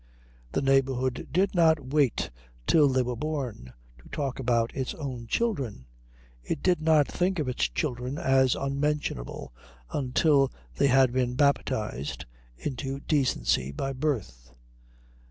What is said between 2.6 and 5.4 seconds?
till they were born to talk about its own